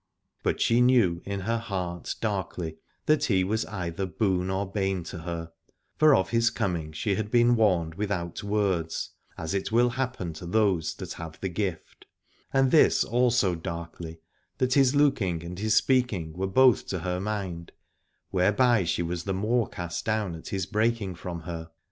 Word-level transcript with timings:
But 0.41 0.59
she 0.59 0.81
knew 0.81 1.21
in 1.25 1.41
her 1.41 1.59
heart 1.59 2.15
darkly 2.21 2.79
that 3.05 3.25
he 3.25 3.43
was 3.43 3.67
either 3.67 4.07
boon 4.07 4.49
or 4.49 4.65
bane 4.65 5.03
to 5.03 5.19
her, 5.19 5.51
for 5.95 6.15
of 6.15 6.31
his 6.31 6.49
coming 6.49 6.91
she 6.91 7.13
had 7.13 7.29
been 7.29 7.55
warned 7.55 7.93
without 7.93 8.41
words, 8.41 9.11
as 9.37 9.53
it 9.53 9.71
will 9.71 9.91
hap 9.91 10.17
71 10.17 10.25
Alad 10.25 10.25
ore 10.25 10.25
pen 10.25 10.33
to 10.33 10.45
those 10.57 10.93
that 10.95 11.13
have 11.13 11.39
the 11.39 11.49
gift: 11.49 12.07
and 12.51 12.71
this 12.71 13.03
also 13.03 13.53
darkly, 13.53 14.19
that 14.57 14.73
his 14.73 14.95
looking 14.95 15.43
and 15.43 15.59
his 15.59 15.75
speak 15.75 16.11
ing 16.11 16.33
were 16.33 16.47
both 16.47 16.87
to 16.87 17.01
her 17.01 17.19
mind, 17.19 17.71
whereby 18.31 18.83
she 18.83 19.03
was 19.03 19.25
the 19.25 19.35
more 19.35 19.67
cast 19.69 20.03
down 20.03 20.33
at 20.33 20.47
his 20.47 20.65
breaking 20.65 21.13
from 21.13 21.41
her. 21.41 21.69